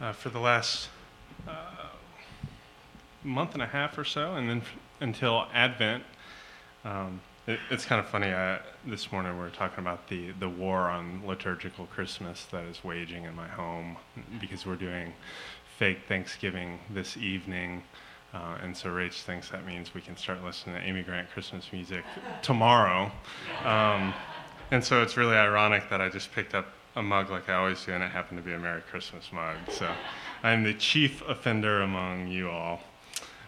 [0.00, 0.88] uh, for the last
[1.48, 1.52] uh,
[3.22, 6.04] month and a half or so, and then f- until Advent.
[6.84, 8.28] Um, it, it's kind of funny.
[8.28, 12.82] I, this morning we were talking about the, the war on liturgical Christmas that is
[12.82, 13.96] waging in my home
[14.40, 15.12] because we're doing
[15.78, 17.82] fake Thanksgiving this evening.
[18.32, 21.72] Uh, and so Rach thinks that means we can start listening to Amy Grant Christmas
[21.72, 22.04] music
[22.42, 23.12] tomorrow.
[23.64, 24.12] Um,
[24.70, 26.66] and so it's really ironic that I just picked up
[26.96, 29.56] a mug like I always do, and it happened to be a Merry Christmas mug.
[29.70, 29.90] So
[30.42, 32.80] I'm the chief offender among you all.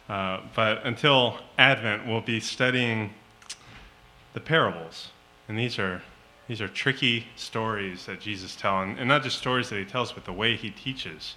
[0.09, 3.13] Uh, but until Advent, we'll be studying
[4.35, 5.11] the parables.
[5.49, 6.03] And these are,
[6.49, 10.13] these are tricky stories that Jesus tells, and, and not just stories that he tells,
[10.13, 11.37] but the way he teaches.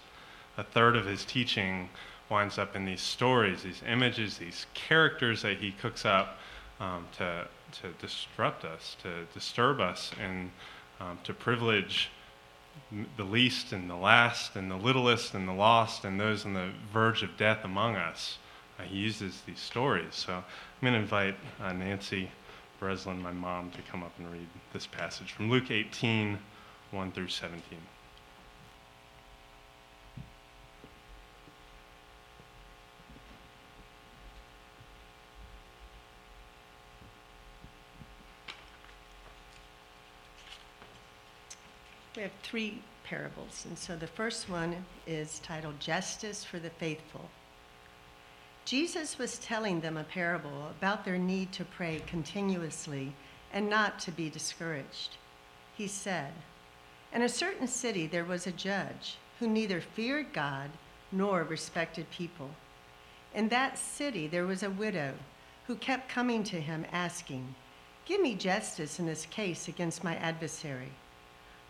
[0.58, 1.90] A third of his teaching
[2.30, 6.38] winds up in these stories, these images, these characters that he cooks up
[6.80, 7.48] um, to,
[7.82, 10.52] to disrupt us, to disturb us, and
[11.00, 12.10] um, to privilege
[13.18, 16.72] the least and the last and the littlest and the lost and those on the
[16.92, 18.38] verge of death among us.
[18.80, 20.16] Uh, he uses these stories.
[20.16, 20.44] So I'm
[20.82, 22.32] going to invite uh, Nancy
[22.80, 26.40] Breslin, my mom, to come up and read this passage from Luke 18,
[26.92, 27.62] 1 through 17.
[42.50, 47.30] Three parables, and so the first one is titled Justice for the Faithful.
[48.66, 53.14] Jesus was telling them a parable about their need to pray continuously
[53.54, 55.18] and not to be discouraged.
[55.78, 56.34] He said,
[57.14, 60.72] In a certain city there was a judge who neither feared God
[61.12, 62.50] nor respected people.
[63.36, 65.14] In that city there was a widow
[65.68, 67.54] who kept coming to him asking,
[68.06, 70.92] Give me justice in this case against my adversary.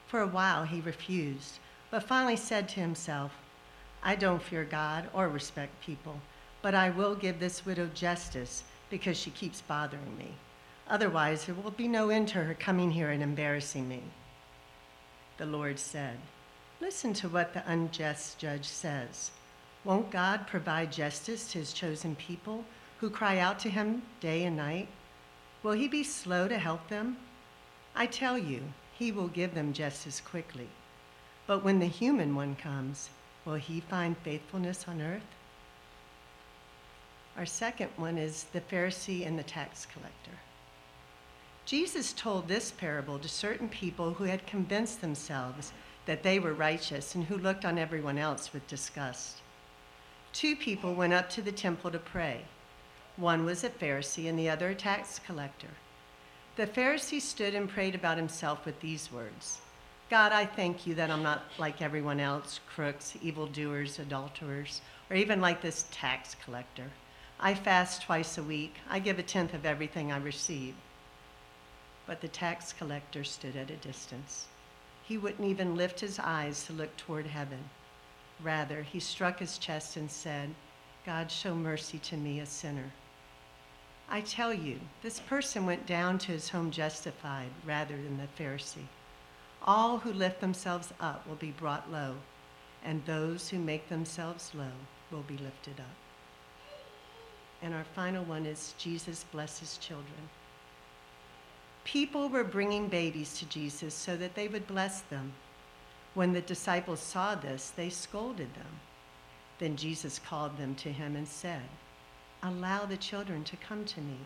[0.10, 1.60] For a while he refused,
[1.92, 3.32] but finally said to himself,
[4.02, 6.20] I don't fear God or respect people,
[6.64, 10.34] but I will give this widow justice because she keeps bothering me.
[10.88, 14.02] Otherwise, there will be no end to her coming here and embarrassing me.
[15.38, 16.18] The Lord said,
[16.82, 19.30] Listen to what the unjust judge says.
[19.84, 22.66] Won't God provide justice to his chosen people
[22.98, 24.88] who cry out to him day and night?
[25.62, 27.18] Will he be slow to help them?
[27.96, 28.64] I tell you,
[29.00, 30.68] he will give them justice quickly.
[31.48, 33.10] But when the human one comes,
[33.46, 35.24] will he find faithfulness on earth?
[37.38, 40.38] Our second one is the Pharisee and the tax collector.
[41.66, 45.72] Jesus told this parable to certain people who had convinced themselves
[46.06, 49.38] that they were righteous and who looked on everyone else with disgust.
[50.34, 52.42] Two people went up to the temple to pray.
[53.16, 55.70] One was a Pharisee and the other a tax collector.
[56.60, 59.62] The Pharisee stood and prayed about himself with these words
[60.10, 65.40] God, I thank you that I'm not like everyone else crooks, evildoers, adulterers, or even
[65.40, 66.92] like this tax collector.
[67.40, 68.76] I fast twice a week.
[68.90, 70.76] I give a tenth of everything I receive.
[72.06, 74.48] But the tax collector stood at a distance.
[75.04, 77.70] He wouldn't even lift his eyes to look toward heaven.
[78.44, 80.50] Rather, he struck his chest and said,
[81.06, 82.92] God, show mercy to me, a sinner.
[84.12, 88.88] I tell you, this person went down to his home justified rather than the Pharisee.
[89.64, 92.16] All who lift themselves up will be brought low,
[92.84, 94.72] and those who make themselves low
[95.12, 95.96] will be lifted up.
[97.62, 100.30] And our final one is Jesus blesses children.
[101.84, 105.34] People were bringing babies to Jesus so that they would bless them.
[106.16, 108.80] When the disciples saw this, they scolded them.
[109.60, 111.62] Then Jesus called them to him and said,
[112.42, 114.18] Allow the children to come to me.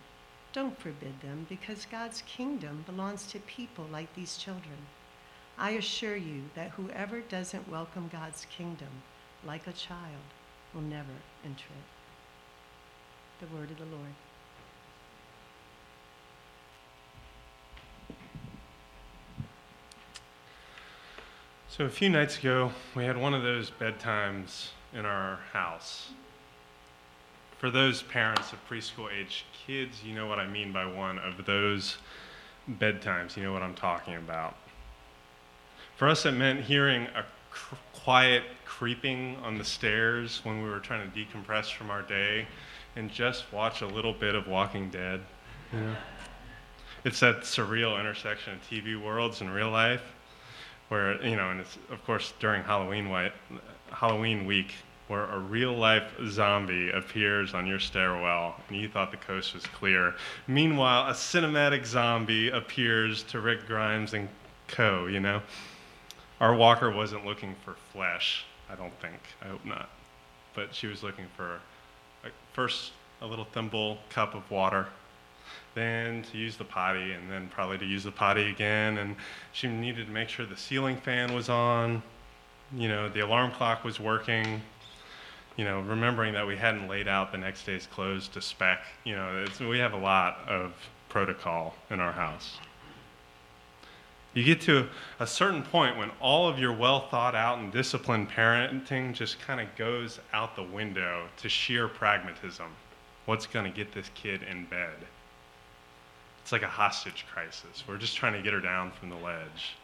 [0.52, 4.78] Don't forbid them, because God's kingdom belongs to people like these children.
[5.58, 8.90] I assure you that whoever doesn't welcome God's kingdom
[9.46, 10.24] like a child
[10.74, 11.14] will never
[11.44, 13.46] enter it.
[13.46, 14.14] The word of the Lord.
[21.68, 26.10] So, a few nights ago, we had one of those bedtimes in our house
[27.64, 31.46] for those parents of preschool age kids, you know what I mean by one of
[31.46, 31.96] those
[32.70, 33.38] bedtimes.
[33.38, 34.58] You know what I'm talking about.
[35.96, 40.82] For us, it meant hearing a cr- quiet creeping on the stairs when we were
[40.82, 42.48] trying to decompress from our day
[42.98, 45.22] and just watch a little bit of Walking Dead.
[45.72, 45.96] You know?
[47.06, 50.04] It's that surreal intersection of TV worlds and real life
[50.90, 53.10] where, you know, and it's, of course, during Halloween,
[53.90, 54.74] Halloween week,
[55.08, 59.66] where a real life zombie appears on your stairwell and you thought the coast was
[59.68, 60.16] clear.
[60.48, 64.30] Meanwhile, a cinematic zombie appears to Rick Grimes and
[64.68, 65.42] co., you know?
[66.40, 69.20] Our walker wasn't looking for flesh, I don't think.
[69.42, 69.90] I hope not.
[70.54, 71.60] But she was looking for
[72.54, 72.92] first
[73.22, 74.88] a little thimble cup of water,
[75.76, 78.98] then to use the potty, and then probably to use the potty again.
[78.98, 79.16] And
[79.52, 82.04] she needed to make sure the ceiling fan was on,
[82.76, 84.62] you know, the alarm clock was working.
[85.56, 88.80] You know, remembering that we hadn't laid out the next day's clothes to spec.
[89.04, 90.74] You know, we have a lot of
[91.10, 92.58] protocol in our house.
[94.34, 94.88] You get to
[95.20, 99.62] a certain point when all of your well thought out and disciplined parenting just kind
[99.62, 102.72] of goes out the window to sheer pragmatism.
[103.26, 104.96] What's going to get this kid in bed?
[106.42, 107.84] It's like a hostage crisis.
[107.88, 109.76] We're just trying to get her down from the ledge.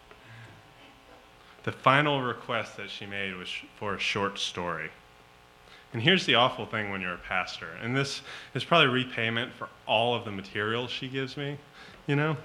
[1.64, 4.90] The final request that she made was for a short story.
[5.94, 8.22] And here's the awful thing when you're a pastor, and this
[8.54, 11.58] is probably repayment for all of the material she gives me,
[12.06, 12.38] you know?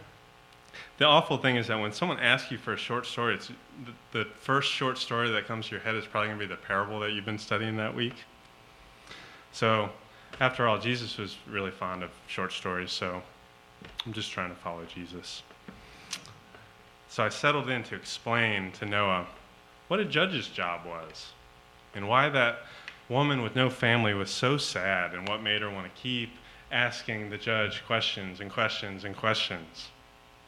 [0.98, 3.92] The awful thing is that when someone asks you for a short story, it's the,
[4.18, 6.60] the first short story that comes to your head is probably going to be the
[6.60, 8.14] parable that you've been studying that week.
[9.52, 9.90] So,
[10.40, 13.22] after all, Jesus was really fond of short stories, so
[14.04, 15.42] I'm just trying to follow Jesus.
[17.08, 19.26] So I settled in to explain to Noah
[19.86, 21.28] what a judge's job was
[21.94, 22.60] and why that
[23.08, 26.30] woman with no family was so sad and what made her want to keep
[26.72, 29.88] asking the judge questions and questions and questions.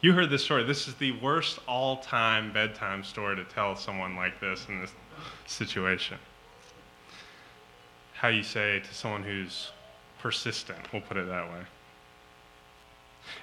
[0.01, 0.63] You heard this story.
[0.63, 4.93] This is the worst all time bedtime story to tell someone like this in this
[5.45, 6.17] situation.
[8.13, 9.71] How you say to someone who's
[10.19, 11.61] persistent, we'll put it that way.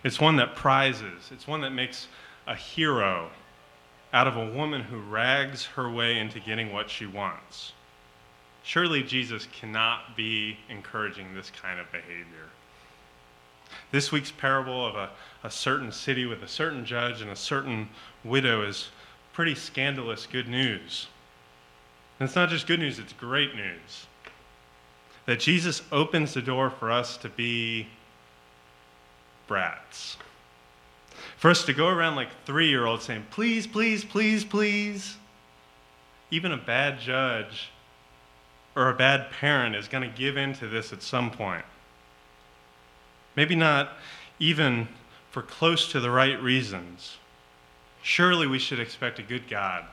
[0.02, 2.08] It's one that prizes, it's one that makes
[2.46, 3.30] a hero
[4.12, 7.72] out of a woman who rags her way into getting what she wants.
[8.64, 12.48] Surely Jesus cannot be encouraging this kind of behavior.
[13.92, 15.10] This week's parable of a,
[15.42, 17.90] a certain city with a certain judge and a certain
[18.24, 18.88] widow is
[19.34, 21.08] pretty scandalous good news.
[22.18, 24.06] And it's not just good news, it's great news.
[25.26, 27.88] That Jesus opens the door for us to be
[29.46, 30.16] brats.
[31.36, 35.16] For us to go around like three year olds saying, please, please, please, please.
[36.30, 37.70] Even a bad judge
[38.76, 41.64] or a bad parent is going to give in to this at some point.
[43.36, 43.92] Maybe not
[44.38, 44.88] even
[45.30, 47.16] for close to the right reasons.
[48.02, 49.84] Surely we should expect a good God,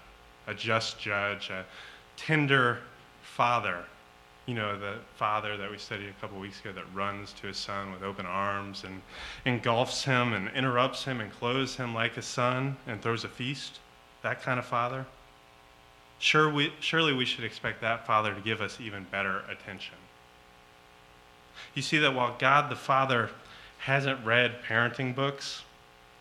[0.47, 1.65] a just judge, a
[2.17, 2.79] tender
[3.21, 3.85] father.
[4.45, 7.57] You know, the father that we studied a couple weeks ago that runs to his
[7.57, 9.01] son with open arms and
[9.45, 13.79] engulfs him and interrupts him and clothes him like a son and throws a feast.
[14.23, 15.05] That kind of father.
[16.21, 19.95] Sure we, surely we should expect that Father to give us even better attention.
[21.73, 23.31] You see that while God the Father
[23.79, 25.63] hasn't read parenting books,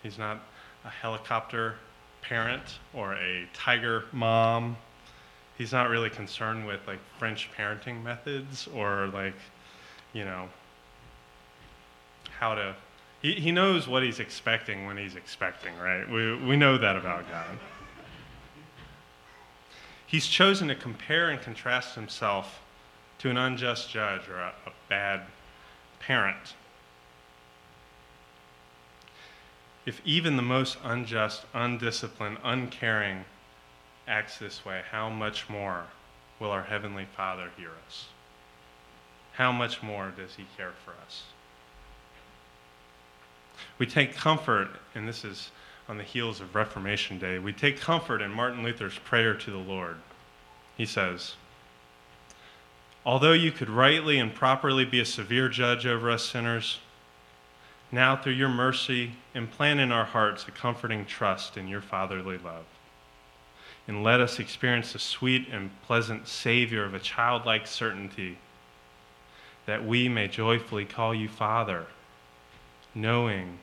[0.02, 0.41] he's not
[0.87, 1.75] a helicopter
[2.23, 4.79] parent or a tiger mom.
[5.58, 9.37] He's not really concerned with like French parenting methods or like,
[10.14, 10.49] you know,
[12.38, 12.75] how to.
[13.20, 16.08] He, he knows what he's expecting when he's expecting, right?
[16.08, 17.58] We, we know that about God.
[20.11, 22.61] He's chosen to compare and contrast himself
[23.19, 25.21] to an unjust judge or a, a bad
[26.01, 26.57] parent.
[29.87, 33.25] If even the most unjust, undisciplined, uncaring
[34.09, 35.85] acts this way, how much more
[36.41, 38.09] will our Heavenly Father hear us?
[39.34, 41.23] How much more does He care for us?
[43.79, 45.53] We take comfort, and this is
[45.91, 49.58] on the heels of Reformation Day, we take comfort in Martin Luther's prayer to the
[49.58, 49.96] Lord.
[50.81, 51.34] He says,
[53.05, 56.79] Although you could rightly and properly be a severe judge over us sinners,
[57.93, 62.65] now through your mercy implant in our hearts a comforting trust in your fatherly love.
[63.87, 68.39] And let us experience the sweet and pleasant Savior of a childlike certainty
[69.67, 71.89] that we may joyfully call you Father,
[72.94, 73.58] knowing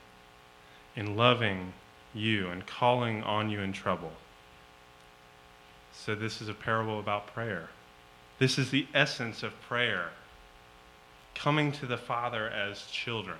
[0.95, 1.73] and loving
[2.13, 4.11] you and calling on you in trouble.
[6.05, 7.69] So, this is a parable about prayer.
[8.39, 10.11] This is the essence of prayer
[11.35, 13.37] coming to the Father as children,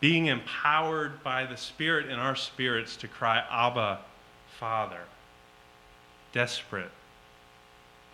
[0.00, 4.00] being empowered by the Spirit in our spirits to cry, Abba,
[4.58, 5.02] Father,
[6.32, 6.90] desperate,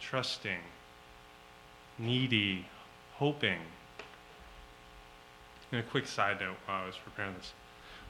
[0.00, 0.61] trusting,
[1.99, 2.66] needy,
[3.14, 3.61] hoping.
[5.70, 7.52] And a quick side note while I was preparing this.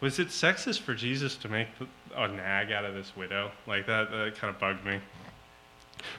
[0.05, 1.69] Was it sexist for Jesus to make
[2.15, 3.51] a nag out of this widow?
[3.67, 5.01] Like that, that kind of bugged me.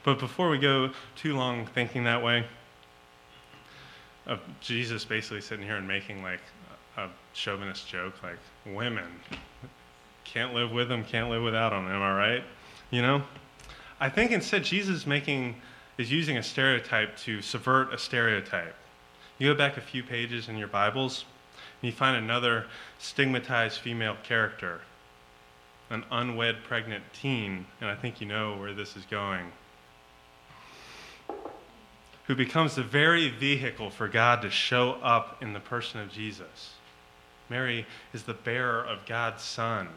[0.04, 2.48] But before we go too long thinking that way,
[4.26, 6.40] of Jesus basically sitting here and making like
[6.98, 9.06] a chauvinist joke, like women
[10.24, 11.86] can't live with them, can't live without them.
[11.86, 12.44] Am I right?
[12.90, 13.22] You know,
[14.00, 15.62] I think instead Jesus making
[16.00, 18.74] is using a stereotype to subvert a stereotype.
[19.38, 21.26] You go back a few pages in your Bibles,
[21.82, 22.66] and you find another
[23.00, 24.82] stigmatized female character,
[25.90, 29.52] an unwed pregnant teen, and I think you know where this is going,
[32.28, 36.74] who becomes the very vehicle for God to show up in the person of Jesus.
[37.50, 39.88] Mary is the bearer of God's Son.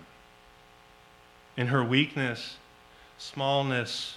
[1.57, 2.59] In her weakness,
[3.17, 4.17] smallness,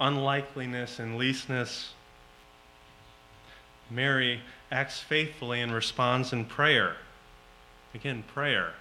[0.00, 1.94] unlikeliness, and leastness,
[3.90, 6.96] Mary acts faithfully and responds in prayer.
[7.94, 8.74] Again, prayer.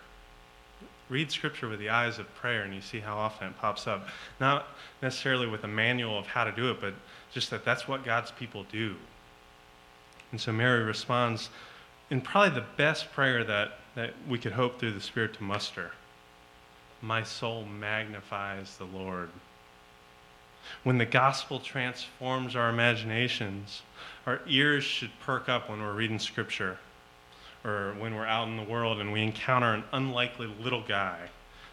[1.09, 4.07] Read scripture with the eyes of prayer and you see how often it pops up.
[4.39, 4.67] Not
[5.01, 6.93] necessarily with a manual of how to do it, but
[7.31, 8.95] just that that's what God's people do.
[10.31, 11.49] And so Mary responds
[12.09, 15.91] in probably the best prayer that, that we could hope through the Spirit to muster
[17.01, 19.29] My soul magnifies the Lord.
[20.83, 23.81] When the gospel transforms our imaginations,
[24.25, 26.77] our ears should perk up when we're reading scripture
[27.63, 31.29] or when we're out in the world and we encounter an unlikely little guy,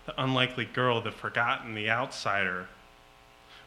[0.07, 2.67] the unlikely girl, the forgotten, the outsider.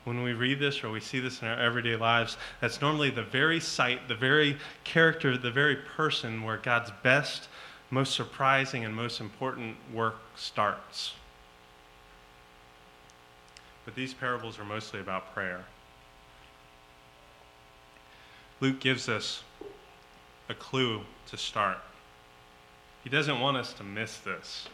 [0.04, 3.24] When we read this or we see this in our everyday lives, that's normally the
[3.24, 7.48] very sight, the very character, the very person where God's best,
[7.92, 11.14] most surprising, and most important work starts.
[13.90, 15.66] But these parables are mostly about prayer.
[18.60, 19.42] Luke gives us
[20.48, 21.80] a clue to start.
[23.04, 24.68] He doesn't want us to miss this.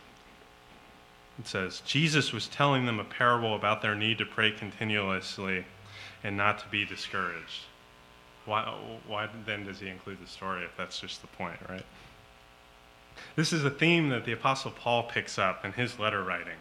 [1.39, 5.63] It says, Jesus was telling them a parable about their need to pray continuously
[6.21, 7.61] and not to be discouraged.
[8.43, 8.63] Why,
[9.07, 11.85] why then does he include the story if that's just the point, right?
[13.37, 16.57] This is a theme that the Apostle Paul picks up in his letter writing.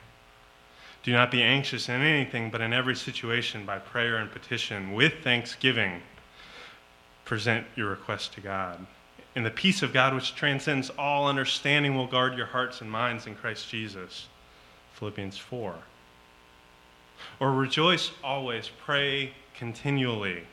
[1.04, 5.12] Do not be anxious in anything, but in every situation, by prayer and petition, with
[5.22, 6.00] thanksgiving,
[7.26, 8.86] present your request to God.
[9.36, 13.26] And the peace of God, which transcends all understanding, will guard your hearts and minds
[13.26, 14.28] in Christ Jesus.
[14.94, 15.74] Philippians 4.
[17.38, 20.44] Or rejoice always, pray continually.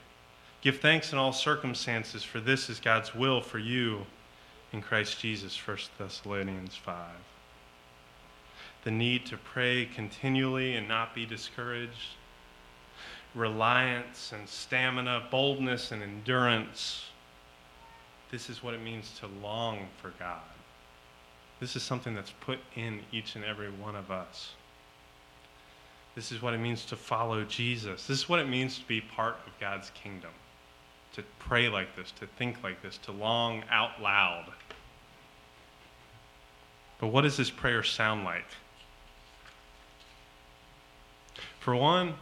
[0.62, 4.05] Give thanks in all circumstances, for this is God's will for you
[4.74, 5.58] in Christ Jesus.
[5.65, 6.96] 1 Thessalonians 5.
[8.84, 12.16] The need to pray continually and not be discouraged
[13.36, 17.06] reliance and stamina, boldness and endurance.
[18.30, 20.42] This is what it means to long for God.
[21.60, 24.52] This is something that's put in each and every one of us.
[26.16, 28.08] This is what it means to follow Jesus.
[28.08, 30.32] This is what it means to be part of God's kingdom.
[31.14, 34.48] To pray like this, to think like this, to long out loud.
[37.00, 38.46] But what does this prayer sound like?
[41.62, 42.15] For one,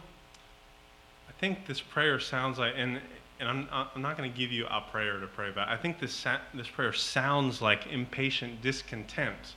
[1.28, 3.00] I think this prayer sounds like, and,
[3.40, 5.98] and I'm, I'm not going to give you a prayer to pray, but I think
[5.98, 9.54] this, this prayer sounds like impatient discontent.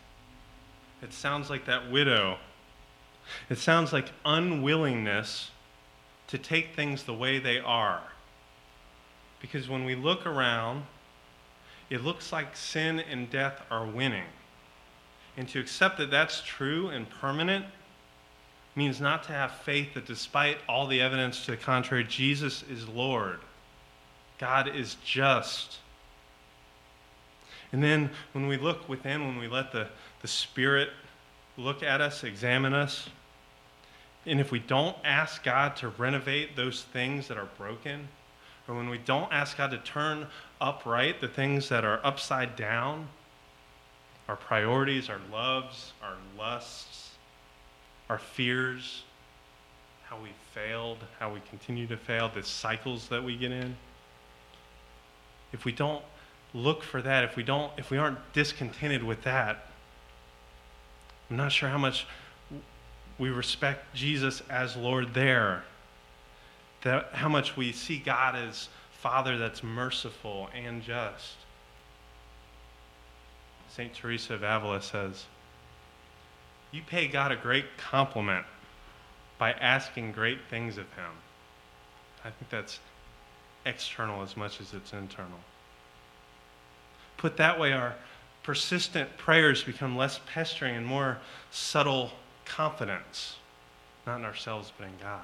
[1.02, 2.38] It sounds like that widow.
[3.50, 5.52] It sounds like unwillingness
[6.28, 8.04] to take things the way they are.
[9.42, 10.86] Because when we look around,
[11.90, 14.24] it looks like sin and death are winning.
[15.36, 17.66] And to accept that that's true and permanent
[18.76, 22.88] means not to have faith that despite all the evidence to the contrary, Jesus is
[22.88, 23.40] Lord.
[24.40, 25.78] God is just.
[27.72, 29.88] And then when we look within, when we let the,
[30.22, 30.90] the Spirit
[31.58, 33.10] look at us, examine us,
[34.26, 38.08] and if we don't ask God to renovate those things that are broken,
[38.68, 40.28] or when we don't ask God to turn
[40.62, 43.08] upright the things that are upside down,
[44.30, 46.93] our priorities, our loves, our lusts,
[48.10, 49.04] our fears,
[50.06, 53.76] how we failed, how we continue to fail, the cycles that we get in.
[55.52, 56.04] If we don't
[56.54, 59.68] look for that, if we don't if we aren't discontented with that,
[61.30, 62.06] I'm not sure how much
[63.18, 65.64] we respect Jesus as Lord there.
[66.82, 71.36] That how much we see God as Father that's merciful and just.
[73.70, 73.94] St.
[73.94, 75.26] Teresa of Avila says,
[76.74, 78.46] you pay God a great compliment
[79.38, 81.12] by asking great things of Him.
[82.26, 82.80] I think that's
[83.66, 85.40] external as much as it's internal.
[87.18, 87.94] Put that way, our
[88.42, 91.20] persistent prayers become less pestering and more
[91.52, 92.12] subtle
[92.44, 93.38] confidence,
[94.06, 95.22] not in ourselves, but in God.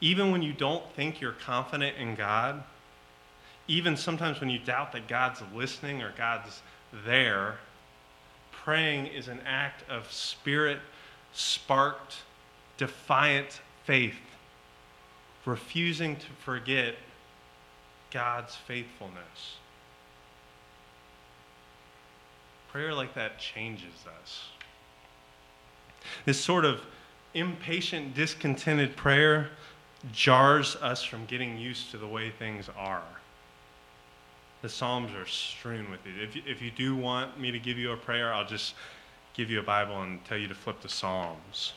[0.00, 2.62] Even when you don't think you're confident in God,
[3.66, 6.62] even sometimes when you doubt that God's listening or God's
[7.04, 7.58] there,
[8.64, 10.80] praying is an act of spirit
[11.32, 12.16] sparked,
[12.76, 14.18] defiant faith
[15.44, 16.94] refusing to forget
[18.10, 19.56] God's faithfulness.
[22.70, 24.48] Prayer like that changes us.
[26.26, 26.82] This sort of
[27.34, 29.48] impatient, discontented prayer
[30.12, 33.02] jars us from getting used to the way things are.
[34.62, 36.20] The Psalms are strewn with it.
[36.20, 38.74] If you, if you do want me to give you a prayer, I'll just
[39.34, 41.74] give you a Bible and tell you to flip the Psalms.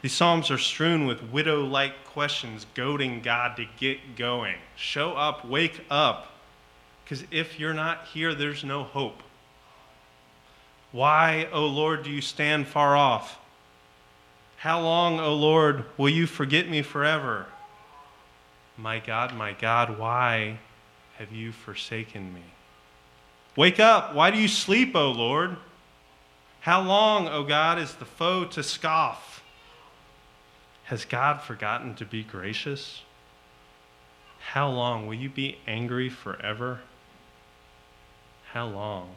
[0.00, 4.56] These Psalms are strewn with widow like questions, goading God to get going.
[4.76, 6.32] Show up, wake up,
[7.04, 9.22] because if you're not here, there's no hope.
[10.92, 13.38] Why, O Lord, do you stand far off?
[14.56, 17.46] How long, O Lord, will you forget me forever?
[18.76, 20.58] My God, my God, why
[21.20, 22.40] have you forsaken me?
[23.54, 24.14] Wake up!
[24.14, 25.58] Why do you sleep, O Lord?
[26.60, 29.42] How long, O God, is the foe to scoff?
[30.84, 33.02] Has God forgotten to be gracious?
[34.38, 36.80] How long will you be angry forever?
[38.54, 39.10] How long?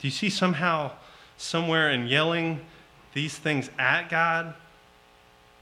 [0.00, 0.92] Do you see somehow,
[1.36, 2.62] somewhere in yelling
[3.12, 4.54] these things at God,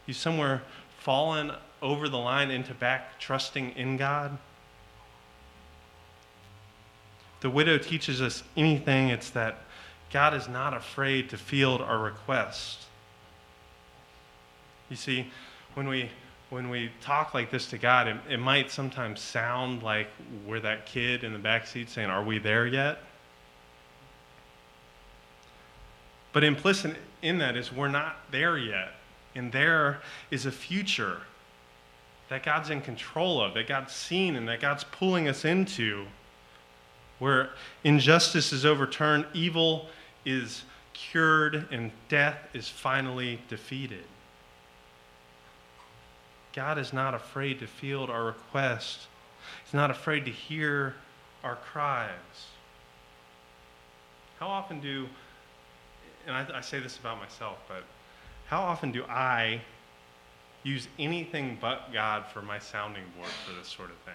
[0.07, 0.63] you somewhere
[1.01, 1.51] fallen
[1.83, 4.39] over the line into back trusting in God?
[7.41, 9.59] The widow teaches us anything, it's that
[10.13, 12.87] God is not afraid to field our request.
[14.89, 15.31] You see,
[15.75, 16.11] when we
[16.51, 20.09] when we talk like this to God, it, it might sometimes sound like
[20.45, 22.99] we're that kid in the back seat saying, Are we there yet?
[26.33, 28.95] But implicit in that is we're not there yet.
[29.35, 30.01] And there
[30.33, 31.23] is a future
[32.31, 36.07] that God's in control of, that God's seen, and that God's pulling us into,
[37.19, 37.51] where
[37.85, 39.89] injustice is overturned, evil
[40.25, 40.63] is
[40.95, 44.05] cured, and death is finally defeated.
[46.55, 49.07] God is not afraid to field our requests.
[49.65, 50.95] He's not afraid to hear
[51.43, 52.11] our cries.
[54.39, 55.07] How often do
[56.27, 57.83] and I, I, say this about myself, but
[58.47, 59.63] how often do I
[60.63, 64.15] use anything but God for my sounding board for this sort of thing?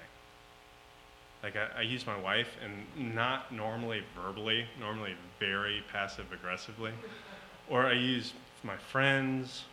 [1.43, 6.91] Like, I, I use my wife, and not normally verbally, normally very passive aggressively.
[7.69, 9.65] Or I use my friends,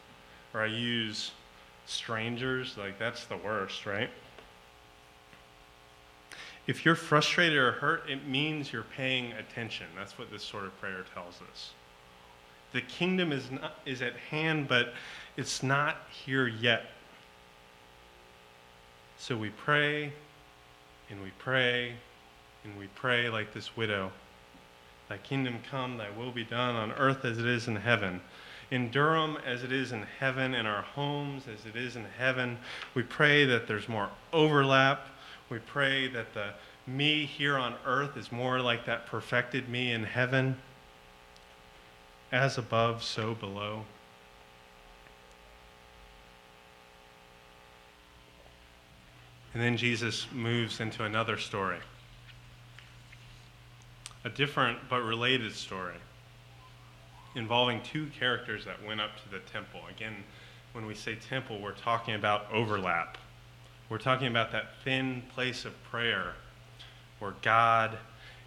[0.52, 1.32] or I use
[1.86, 2.76] strangers.
[2.76, 4.10] Like, that's the worst, right?
[6.66, 9.86] If you're frustrated or hurt, it means you're paying attention.
[9.96, 11.72] That's what this sort of prayer tells us
[12.72, 14.94] the kingdom is, not, is at hand, but
[15.36, 16.86] it's not here yet.
[19.18, 20.12] So we pray
[21.10, 21.94] and we pray
[22.64, 24.10] and we pray like this widow.
[25.08, 28.20] Thy kingdom come, thy will be done on earth as it is in heaven.
[28.70, 32.56] In Durham as it is in heaven, in our homes as it is in heaven.
[32.94, 35.08] We pray that there's more overlap.
[35.50, 36.54] We pray that the
[36.86, 40.56] me here on earth is more like that perfected me in heaven
[42.32, 43.84] as above, so below.
[49.52, 51.76] And then Jesus moves into another story,
[54.24, 55.96] a different but related story
[57.34, 59.80] involving two characters that went up to the temple.
[59.90, 60.16] Again,
[60.72, 63.18] when we say temple, we're talking about overlap.
[63.90, 66.32] We're talking about that thin place of prayer
[67.18, 67.98] where God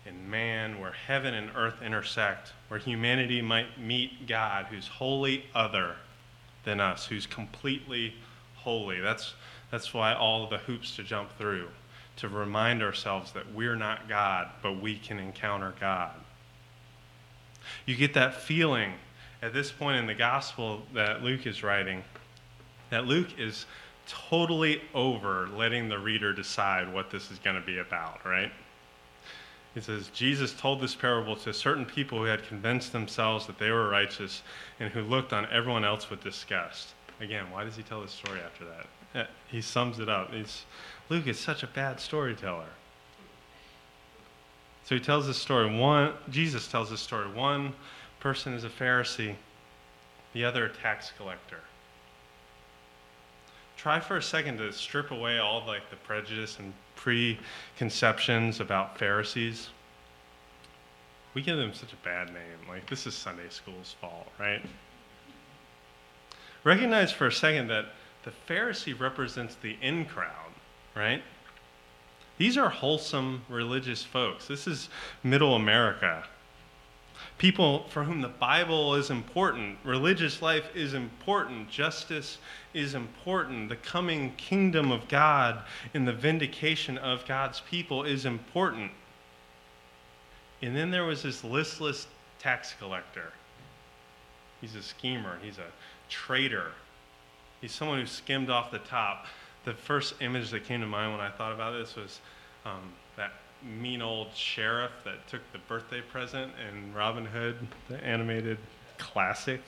[0.06, 5.96] and man, where heaven and earth intersect, where humanity might meet God, who's wholly other
[6.64, 8.14] than us, who's completely
[8.56, 9.00] holy.
[9.00, 9.34] That's,
[9.72, 11.70] that's why all the hoops to jump through,
[12.18, 16.14] to remind ourselves that we're not God, but we can encounter God.
[17.86, 18.94] You get that feeling
[19.42, 22.04] at this point in the gospel that Luke is writing,
[22.90, 23.66] that Luke is
[24.08, 28.52] totally over letting the reader decide what this is going to be about, right?
[29.76, 33.72] He says, Jesus told this parable to certain people who had convinced themselves that they
[33.72, 34.42] were righteous
[34.80, 36.94] and who looked on everyone else with disgust.
[37.20, 38.88] Again, why does he tell this story after that?
[39.14, 40.34] Uh, he sums it up.
[40.34, 40.64] He's,
[41.10, 42.70] Luke is such a bad storyteller.
[44.86, 45.70] So he tells this story.
[45.78, 47.28] One, Jesus tells this story.
[47.30, 47.74] One
[48.22, 49.36] person is a Pharisee,
[50.32, 51.60] the other a tax collector.
[53.86, 59.70] Try for a second to strip away all like the prejudice and preconceptions about Pharisees.
[61.36, 62.68] We give them such a bad name.
[62.68, 64.66] Like, this is Sunday school's fault, right?
[66.64, 67.86] Recognize for a second that
[68.24, 70.54] the Pharisee represents the in crowd,
[70.96, 71.22] right?
[72.40, 74.48] These are wholesome religious folks.
[74.48, 74.90] This is
[75.22, 76.24] middle America.
[77.38, 82.38] People for whom the Bible is important, religious life is important, justice
[82.74, 85.62] is important, the coming kingdom of God
[85.94, 88.92] and the vindication of God's people is important.
[90.62, 92.08] And then there was this listless
[92.40, 93.34] tax collector.
[94.62, 95.72] He's a schemer, he's a
[96.10, 96.72] traitor,
[97.62, 99.26] he's someone who skimmed off the top.
[99.66, 102.20] The first image that came to mind when I thought about this was
[102.66, 102.94] um,
[103.66, 107.56] mean old sheriff that took the birthday present in Robin Hood,
[107.90, 108.58] the animated
[108.98, 109.62] classic.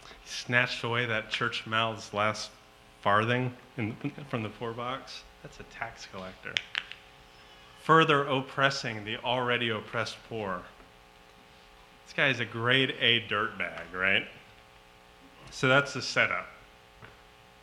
[0.00, 2.50] He snatched away that church mouth's last
[3.02, 3.96] farthing in,
[4.28, 5.22] from the poor box.
[5.42, 6.54] That's a tax collector.
[7.82, 10.62] Further oppressing the already oppressed poor.
[12.06, 14.26] This guy is a grade A dirtbag, right?
[15.50, 16.46] So that's the setup.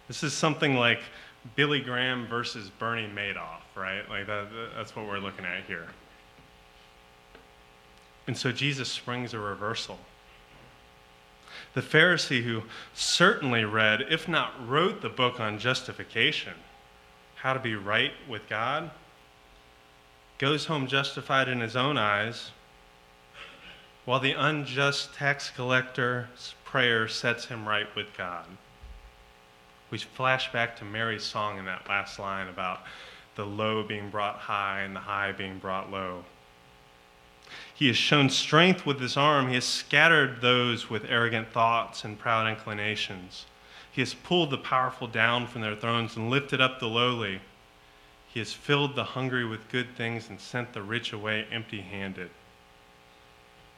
[0.08, 1.02] This is something like
[1.56, 4.08] Billy Graham versus Bernie Madoff, right?
[4.10, 5.88] Like that, that's what we're looking at here.
[8.28, 10.00] And so Jesus springs a reversal.
[11.74, 16.54] The Pharisee who certainly read, if not wrote, the book on justification,
[17.36, 18.92] how to be right with God,
[20.38, 22.52] goes home justified in his own eyes,
[24.06, 28.46] while the unjust tax collector's prayer sets him right with God
[29.92, 32.82] we flash back to Mary's song in that last line about
[33.36, 36.26] the low being brought high and the high being brought low.
[37.74, 39.48] He has shown strength with his arm.
[39.48, 43.46] He has scattered those with arrogant thoughts and proud inclinations.
[43.92, 47.42] He has pulled the powerful down from their thrones and lifted up the lowly.
[48.28, 52.30] He has filled the hungry with good things and sent the rich away empty handed.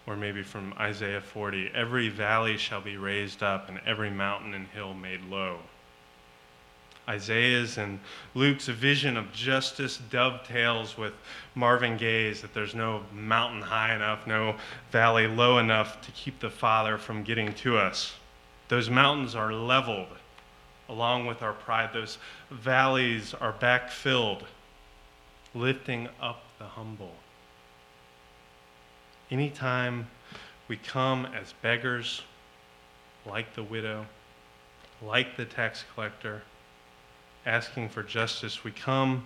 [0.05, 4.67] Or maybe from Isaiah 40 every valley shall be raised up, and every mountain and
[4.67, 5.59] hill made low.
[7.07, 7.99] Isaiah's and
[8.33, 11.13] Luke's vision of justice dovetails with
[11.53, 14.55] Marvin Gaye's that there's no mountain high enough, no
[14.91, 18.13] valley low enough to keep the Father from getting to us.
[18.69, 20.07] Those mountains are leveled
[20.89, 22.17] along with our pride, those
[22.51, 24.43] valleys are backfilled,
[25.55, 27.15] lifting up the humble.
[29.31, 30.07] Anytime
[30.67, 32.21] we come as beggars,
[33.25, 34.05] like the widow,
[35.01, 36.43] like the tax collector,
[37.45, 39.25] asking for justice, we come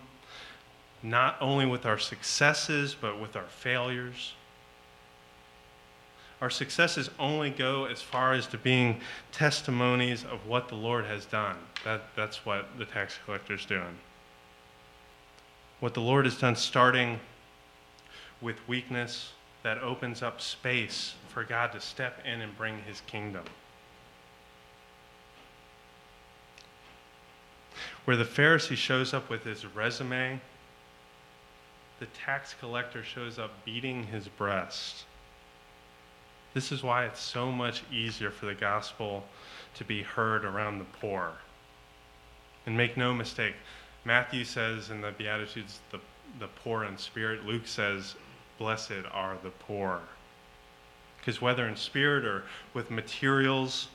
[1.04, 4.34] not only with our successes, but with our failures.
[6.42, 9.02] Our successes only go as far as to being
[9.32, 11.56] testimonies of what the Lord has done.
[11.84, 13.98] That, that's what the tax collector is doing.
[15.80, 17.20] What the Lord has done, starting
[18.42, 19.32] with weakness,
[19.64, 23.44] that opens up space for God to step in and bring his kingdom.
[28.08, 30.39] Where the Pharisee shows up with his resume,
[32.00, 35.04] the tax collector shows up beating his breast.
[36.54, 39.26] This is why it's so much easier for the gospel
[39.74, 41.34] to be heard around the poor.
[42.65, 43.56] And make no mistake,
[44.06, 46.00] Matthew says in the Beatitudes, the,
[46.39, 47.46] the poor in spirit.
[47.46, 48.15] Luke says,
[48.58, 50.00] blessed are the poor.
[51.20, 53.89] Because whether in spirit or with materials,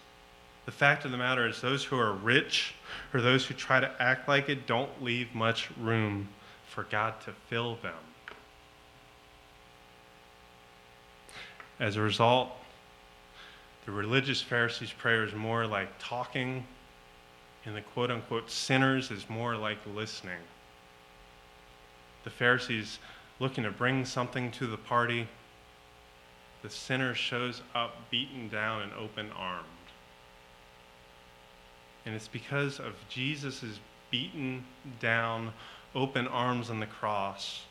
[0.64, 2.74] the fact of the matter is, those who are rich
[3.12, 6.28] or those who try to act like it don't leave much room
[6.68, 7.94] for God to fill them.
[11.80, 12.50] As a result,
[13.86, 16.64] the religious Pharisees' prayer is more like talking,
[17.64, 20.38] and the quote unquote sinners is more like listening.
[22.22, 23.00] The Pharisees
[23.40, 25.26] looking to bring something to the party,
[26.62, 29.66] the sinner shows up beaten down and open armed.
[32.04, 33.78] And it's because of Jesus'
[34.10, 34.64] beaten
[35.00, 35.52] down,
[35.94, 37.62] open arms on the cross.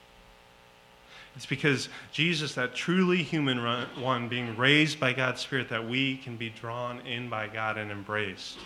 [1.35, 3.63] It's because Jesus, that truly human
[4.01, 7.89] one, being raised by God's Spirit, that we can be drawn in by God and
[7.89, 8.57] embraced.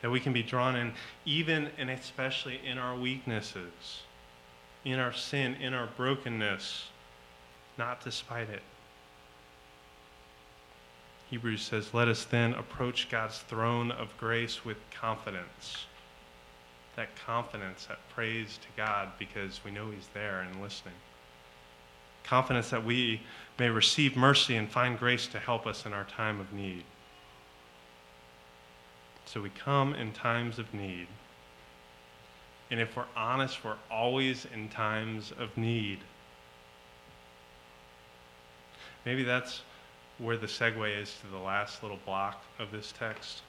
[0.00, 0.92] That we can be drawn in,
[1.24, 4.02] even and especially in our weaknesses,
[4.84, 6.84] in our sin, in our brokenness,
[7.76, 8.62] not despite it.
[11.30, 15.86] Hebrews says, Let us then approach God's throne of grace with confidence.
[16.94, 20.94] That confidence, that praise to God because we know He's there and listening.
[22.24, 23.22] Confidence that we
[23.58, 26.84] may receive mercy and find grace to help us in our time of need.
[29.26, 31.08] So we come in times of need.
[32.70, 35.98] And if we're honest, we're always in times of need.
[39.04, 39.62] Maybe that's
[40.18, 43.42] where the segue is to the last little block of this text,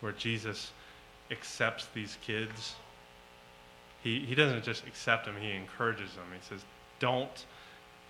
[0.00, 0.72] where Jesus
[1.30, 2.74] accepts these kids.
[4.02, 6.26] He, he doesn't just accept them, he encourages them.
[6.32, 6.64] He says,
[6.98, 7.44] don't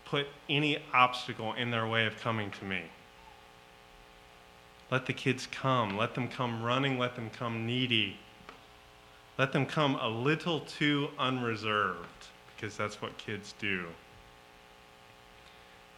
[0.04, 2.82] put any obstacle in their way of coming to me.
[4.90, 5.98] Let the kids come.
[5.98, 6.98] Let them come running.
[6.98, 8.16] Let them come needy.
[9.36, 13.84] Let them come a little too unreserved, because that's what kids do.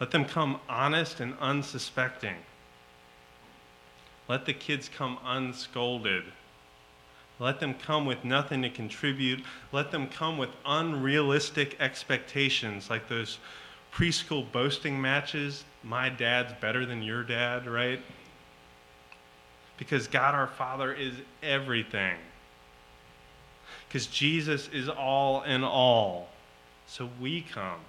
[0.01, 2.37] Let them come honest and unsuspecting.
[4.29, 6.25] Let the kids come unscolded.
[7.39, 9.45] Let them come with nothing to contribute.
[9.73, 13.39] Let them come with unrealistic expectations, like those
[13.93, 15.65] preschool boasting matches.
[15.83, 18.01] My dad's better than your dad, right?
[19.77, 22.17] Because God our Father is everything
[23.91, 26.29] because Jesus is all in all.
[26.87, 27.81] So we come.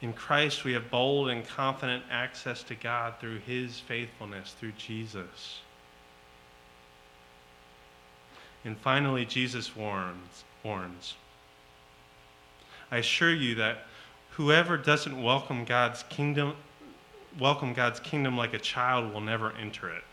[0.00, 5.60] In Christ, we have bold and confident access to God through his faithfulness, through Jesus.
[8.64, 11.14] And finally, Jesus warns, warns
[12.90, 13.86] I assure you that
[14.30, 16.54] whoever doesn't welcome God's kingdom,
[17.38, 20.04] welcome God's kingdom like a child will never enter it.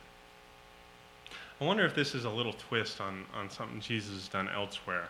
[1.61, 5.07] I wonder if this is a little twist on, on something Jesus has done elsewhere.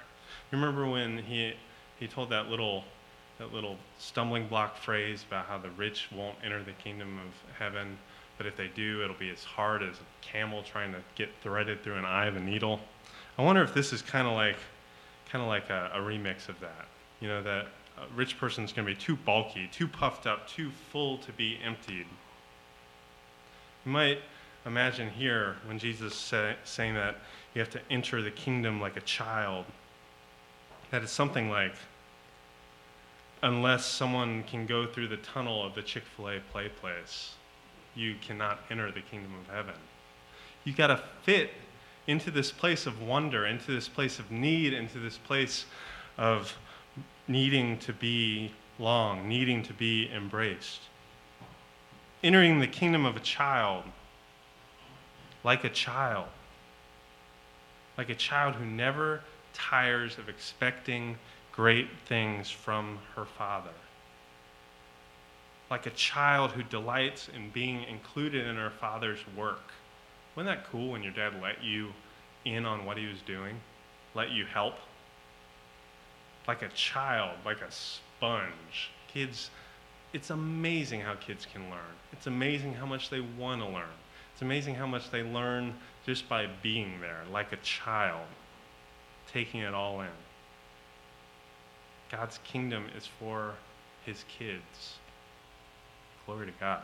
[0.52, 1.54] You Remember when he,
[2.00, 2.84] he told that little,
[3.38, 7.98] that little stumbling block phrase about how the rich won't enter the kingdom of heaven,
[8.38, 11.84] but if they do, it'll be as hard as a camel trying to get threaded
[11.84, 12.80] through an eye of a needle.
[13.38, 14.58] I wonder if this is kind of like,
[15.30, 16.86] kind of like a, a remix of that.
[17.20, 17.68] You know, that
[17.98, 21.58] a rich person's going to be too bulky, too puffed up, too full to be
[21.64, 22.06] emptied.
[23.86, 24.20] You might
[24.66, 27.18] imagine here when Jesus say, saying that
[27.54, 29.66] you have to enter the kingdom like a child,
[30.92, 31.76] that it's something like,
[33.46, 37.36] unless someone can go through the tunnel of the Chick fil A play place,
[37.94, 39.76] you cannot enter the kingdom of heaven.
[40.64, 41.52] You got to fit
[42.08, 45.66] into this place of wonder, into this place of need, into this place
[46.18, 46.58] of
[47.28, 50.82] needing to be long, needing to be embraced.
[52.24, 53.84] Entering the kingdom of a child
[55.44, 56.28] like a child,
[57.96, 59.22] like a child who never
[59.54, 61.16] tires of expecting
[61.56, 63.72] great things from her father,
[65.72, 69.72] like a child who delights in being included in her father's work.
[70.36, 71.94] Wasn't that cool when your dad let you
[72.44, 73.56] in on what he was doing,
[74.14, 74.76] let you help?
[76.46, 78.92] Like a child, like a sponge.
[79.08, 79.50] Kids,
[80.12, 81.96] it's amazing how kids can learn.
[82.12, 83.96] It's amazing how much they want to learn.
[84.34, 85.74] It's amazing how much they learn
[86.06, 88.28] just by being there, like a child,
[89.32, 90.25] taking it all in.
[92.16, 93.56] God's kingdom is for
[94.06, 94.96] his kids.
[96.26, 96.84] Glory to God.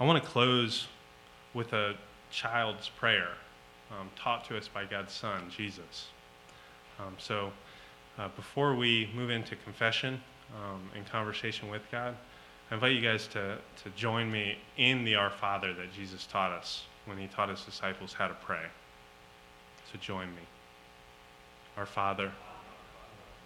[0.00, 0.88] I want to close
[1.54, 1.94] with a
[2.32, 3.28] child's prayer
[3.92, 6.08] um, taught to us by God's Son, Jesus.
[6.98, 7.52] Um, so,
[8.18, 10.20] uh, before we move into confession
[10.56, 12.16] um, and conversation with God,
[12.72, 16.50] I invite you guys to, to join me in the Our Father that Jesus taught
[16.50, 18.64] us when he taught his disciples how to pray.
[19.92, 20.42] So join me.
[21.76, 22.32] Our Father,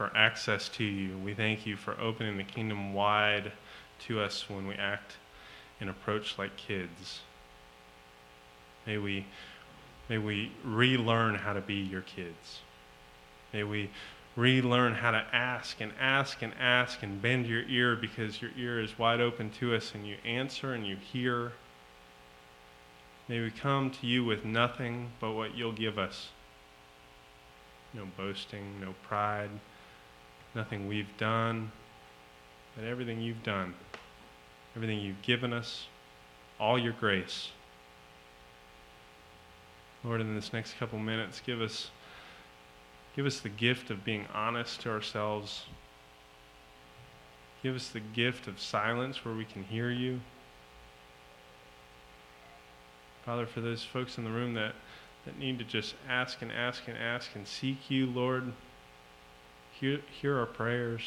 [0.00, 1.18] for access to you.
[1.18, 3.52] We thank you for opening the kingdom wide
[4.06, 5.16] to us when we act
[5.78, 7.20] and approach like kids.
[8.86, 9.26] May we,
[10.08, 12.60] may we relearn how to be your kids.
[13.52, 13.90] May we
[14.36, 18.80] relearn how to ask and ask and ask and bend your ear because your ear
[18.80, 21.52] is wide open to us and you answer and you hear.
[23.28, 26.30] May we come to you with nothing but what you'll give us.
[27.92, 29.50] No boasting, no pride,
[30.54, 31.72] nothing we've done,
[32.76, 33.74] but everything you've done,
[34.76, 35.86] everything you've given us,
[36.58, 37.50] all your grace.
[40.02, 41.90] Lord, in this next couple minutes, give us
[43.16, 45.64] Give us the gift of being honest to ourselves.
[47.62, 50.20] Give us the gift of silence where we can hear you.
[53.26, 54.74] Father, for those folks in the room that,
[55.26, 58.52] that need to just ask and ask and ask and seek you, Lord,
[59.80, 61.00] hear, hear our prayers.